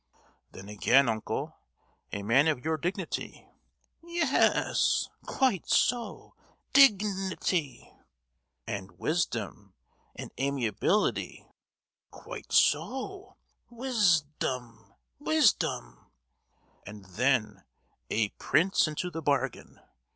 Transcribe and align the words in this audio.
"Then 0.49 0.67
again, 0.67 1.07
uncle; 1.07 1.59
a 2.11 2.23
man 2.23 2.47
of 2.47 2.65
your 2.65 2.75
dignity——" 2.75 3.47
"Ye—yes, 4.01 5.09
quite 5.27 5.69
so, 5.69 6.33
dig—nity!" 6.73 7.93
"And 8.65 8.93
wisdom,—and 8.97 10.31
amiability——" 10.39 11.45
"Quite 12.09 12.51
so; 12.51 13.35
wis—dom—wisdom!" 13.69 16.07
"And 16.87 17.05
then—a 17.05 18.29
prince 18.39 18.87
into 18.87 19.11
the 19.11 19.21
bargain! 19.21 19.81